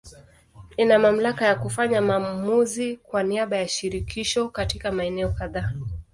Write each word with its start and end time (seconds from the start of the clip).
Ina 0.77 0.99
mamlaka 0.99 1.45
ya 1.45 1.55
kufanya 1.55 2.01
maamuzi 2.01 2.97
kwa 2.97 3.23
niaba 3.23 3.57
ya 3.57 3.67
Shirikisho 3.67 4.49
katika 4.49 4.91
maeneo 4.91 5.29
kadhaa. 5.29 5.71